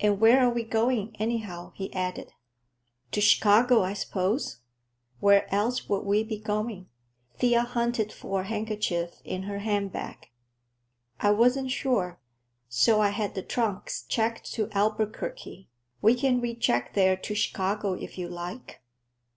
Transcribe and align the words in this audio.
"And 0.00 0.18
where 0.20 0.40
are 0.40 0.50
we 0.52 0.64
going, 0.64 1.14
anyhow?" 1.20 1.74
he 1.76 1.94
added. 1.94 2.32
"To 3.12 3.20
Chicago, 3.20 3.84
I 3.84 3.92
suppose. 3.92 4.58
Where 5.20 5.48
else 5.54 5.88
would 5.88 6.00
we 6.02 6.24
be 6.24 6.40
going?" 6.40 6.88
Thea 7.38 7.62
hunted 7.62 8.12
for 8.12 8.40
a 8.40 8.44
handkerchief 8.46 9.20
in 9.22 9.44
her 9.44 9.60
handbag. 9.60 10.26
"I 11.20 11.30
wasn't 11.30 11.70
sure, 11.70 12.18
so 12.68 13.00
I 13.00 13.10
had 13.10 13.36
the 13.36 13.44
trunks 13.44 14.02
checked 14.08 14.52
to 14.54 14.68
Albuquerque. 14.72 15.68
We 16.02 16.16
can 16.16 16.40
recheck 16.40 16.94
there 16.94 17.16
to 17.18 17.34
Chicago, 17.36 17.92
if 17.92 18.18
you 18.18 18.26
like. 18.28 18.82